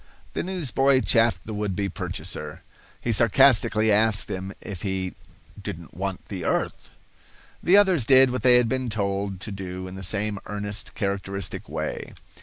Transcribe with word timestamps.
The 0.33 0.41
newsboy 0.41 1.01
chaffed 1.01 1.45
the 1.45 1.53
would 1.53 1.75
be 1.75 1.87
purchaser. 1.87 2.63
He 2.99 3.11
sarcastically 3.11 3.91
asked 3.91 4.31
him 4.31 4.51
if 4.59 4.81
he 4.81 5.13
"didn't 5.61 5.93
want 5.93 6.25
the 6.25 6.43
earth." 6.43 6.89
The 7.61 7.77
others 7.77 8.03
did 8.03 8.31
what 8.31 8.41
they 8.41 8.55
had 8.55 8.67
been 8.67 8.89
told 8.89 9.39
to 9.41 9.51
do 9.51 9.87
in 9.87 9.93
the 9.93 10.01
same 10.01 10.39
earnest, 10.47 10.95
characteristic 10.95 11.69
way. 11.69 12.15